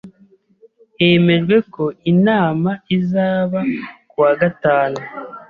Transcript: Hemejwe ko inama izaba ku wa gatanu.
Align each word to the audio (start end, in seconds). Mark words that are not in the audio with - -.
Hemejwe 0.99 1.55
ko 1.73 1.85
inama 2.11 2.71
izaba 2.97 3.59
ku 4.09 4.15
wa 4.23 4.33
gatanu. 4.41 4.99